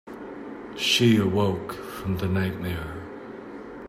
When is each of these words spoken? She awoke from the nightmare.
She 0.75 1.17
awoke 1.17 1.73
from 1.73 2.17
the 2.17 2.27
nightmare. 2.27 3.05